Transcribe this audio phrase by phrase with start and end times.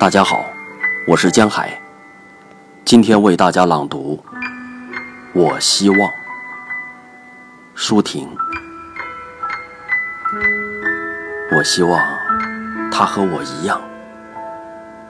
[0.00, 0.42] 大家好，
[1.06, 1.78] 我是江海，
[2.86, 4.18] 今天为大家朗读
[5.34, 5.98] 《我希望》。
[7.74, 8.26] 舒婷，
[11.54, 12.00] 我希望
[12.90, 13.78] 他和我一样，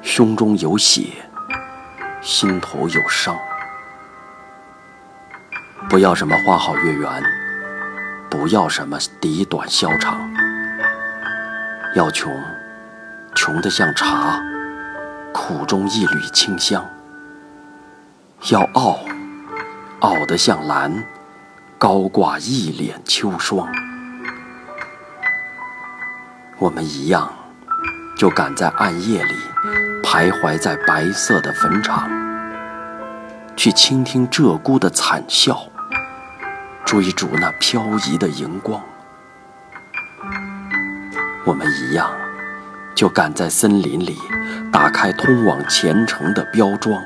[0.03, 1.03] 胸中有血，
[2.21, 3.39] 心头有伤。
[5.89, 7.09] 不要什么花好月圆，
[8.29, 10.29] 不要什么笛短箫长，
[11.95, 12.37] 要穷，
[13.37, 14.43] 穷得像茶。
[15.33, 16.85] 苦中一缕清香，
[18.51, 18.99] 要傲，
[20.01, 21.05] 傲得像蓝，
[21.79, 23.69] 高挂一脸秋霜。
[26.59, 27.33] 我们一样，
[28.17, 29.35] 就敢在暗夜里
[30.03, 32.11] 徘徊在白色的坟场，
[33.57, 35.59] 去倾听鹧鸪的惨笑，
[36.85, 38.83] 追逐那飘移的荧光。
[41.45, 42.11] 我们一样。
[42.93, 44.19] 就赶在森林里
[44.81, 47.05] 打开通往前程的标桩，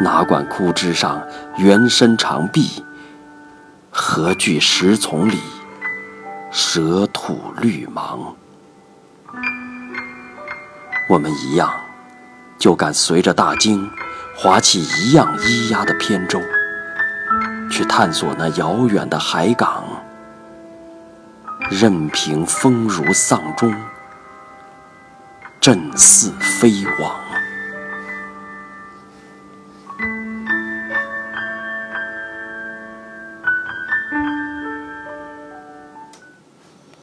[0.00, 1.22] 哪管枯枝上
[1.58, 2.82] 猿身长臂，
[3.90, 5.38] 何惧石丛里
[6.50, 8.34] 蛇吐绿芒？
[11.10, 11.70] 我们一样，
[12.58, 13.90] 就敢随着大鲸
[14.34, 16.40] 划起一样咿呀的扁舟，
[17.70, 19.84] 去探索那遥远的海港，
[21.70, 23.74] 任凭风如丧钟。
[25.60, 27.20] 振似飞往。